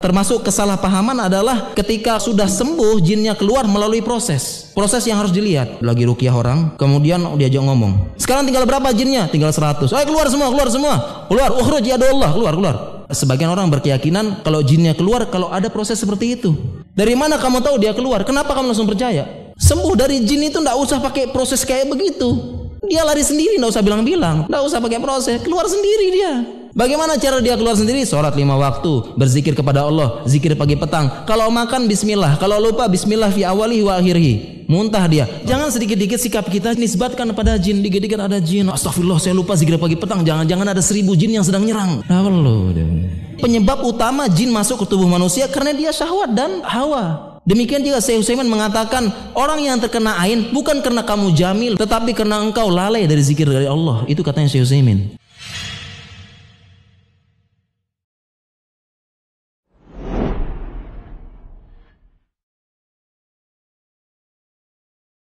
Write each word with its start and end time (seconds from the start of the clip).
Termasuk 0.00 0.48
kesalahpahaman 0.48 1.28
adalah 1.28 1.76
ketika 1.76 2.16
sudah 2.16 2.48
sembuh 2.48 3.04
jinnya 3.04 3.36
keluar 3.36 3.68
melalui 3.68 4.00
proses. 4.00 4.72
Proses 4.72 5.04
yang 5.04 5.20
harus 5.20 5.28
dilihat. 5.28 5.84
Lagi 5.84 6.08
rukiah 6.08 6.32
orang, 6.32 6.72
kemudian 6.80 7.20
diajak 7.36 7.60
ngomong. 7.60 8.16
Sekarang 8.16 8.48
tinggal 8.48 8.64
berapa 8.64 8.96
jinnya? 8.96 9.28
Tinggal 9.28 9.52
100. 9.52 9.92
Ayo 9.92 10.08
keluar 10.08 10.32
semua, 10.32 10.48
keluar 10.48 10.72
semua. 10.72 10.94
Keluar, 11.28 11.52
ukhruj 11.52 11.84
ya 11.84 12.00
Allah, 12.00 12.32
keluar, 12.32 12.52
keluar. 12.56 12.76
Sebagian 13.12 13.52
orang 13.52 13.68
berkeyakinan 13.68 14.40
kalau 14.40 14.64
jinnya 14.64 14.96
keluar 14.96 15.28
kalau 15.28 15.52
ada 15.52 15.68
proses 15.68 16.00
seperti 16.00 16.32
itu. 16.32 16.56
Dari 16.96 17.12
mana 17.12 17.36
kamu 17.36 17.60
tahu 17.60 17.76
dia 17.76 17.92
keluar? 17.92 18.24
Kenapa 18.24 18.56
kamu 18.56 18.72
langsung 18.72 18.88
percaya? 18.88 19.52
Sembuh 19.60 20.00
dari 20.00 20.24
jin 20.24 20.48
itu 20.48 20.64
ndak 20.64 20.80
usah 20.80 20.96
pakai 21.04 21.28
proses 21.28 21.60
kayak 21.60 21.92
begitu. 21.92 22.56
Dia 22.88 23.04
lari 23.04 23.20
sendiri, 23.20 23.60
ndak 23.60 23.76
usah 23.76 23.84
bilang-bilang, 23.84 24.48
ndak 24.48 24.64
usah 24.64 24.80
pakai 24.80 24.96
proses, 24.96 25.44
keluar 25.44 25.68
sendiri 25.68 26.08
dia. 26.08 26.59
Bagaimana 26.70 27.18
cara 27.18 27.42
dia 27.42 27.58
keluar 27.58 27.74
sendiri? 27.74 28.06
Sholat 28.06 28.38
lima 28.38 28.54
waktu, 28.54 29.18
berzikir 29.18 29.58
kepada 29.58 29.82
Allah, 29.82 30.22
zikir 30.22 30.54
pagi 30.54 30.78
petang. 30.78 31.26
Kalau 31.26 31.50
makan 31.50 31.90
Bismillah, 31.90 32.38
kalau 32.38 32.62
lupa 32.62 32.86
Bismillah 32.86 33.34
fi 33.34 33.42
awali 33.42 33.82
wa 33.82 33.98
akhirih. 33.98 34.62
Muntah 34.70 35.02
dia. 35.10 35.26
Jangan 35.42 35.74
sedikit-dikit 35.74 36.14
sikap 36.22 36.46
kita 36.46 36.78
nisbatkan 36.78 37.34
pada 37.34 37.58
jin. 37.58 37.82
Dikit-dikit 37.82 38.22
ada 38.22 38.38
jin. 38.38 38.70
Astagfirullah, 38.70 39.18
saya 39.18 39.34
lupa 39.34 39.58
zikir 39.58 39.74
pagi 39.82 39.98
petang. 39.98 40.22
Jangan-jangan 40.22 40.70
ada 40.70 40.78
seribu 40.78 41.18
jin 41.18 41.34
yang 41.34 41.42
sedang 41.42 41.66
nyerang. 41.66 42.06
Penyebab 43.42 43.82
utama 43.82 44.30
jin 44.30 44.54
masuk 44.54 44.86
ke 44.86 44.94
tubuh 44.94 45.10
manusia 45.10 45.50
karena 45.50 45.74
dia 45.74 45.90
syahwat 45.90 46.30
dan 46.30 46.62
hawa. 46.62 47.34
Demikian 47.42 47.82
juga 47.82 47.98
Syekh 47.98 48.22
Utsaimin 48.22 48.46
mengatakan 48.46 49.10
orang 49.34 49.58
yang 49.64 49.80
terkena 49.82 50.14
ain 50.22 50.54
bukan 50.54 50.84
karena 50.84 51.02
kamu 51.02 51.34
jamil 51.34 51.74
tetapi 51.74 52.12
karena 52.12 52.38
engkau 52.38 52.70
lalai 52.70 53.10
dari 53.10 53.26
zikir 53.26 53.50
dari 53.50 53.66
Allah. 53.66 54.06
Itu 54.06 54.22
katanya 54.22 54.46
Syekh 54.46 54.70
Utsaimin. 54.70 55.19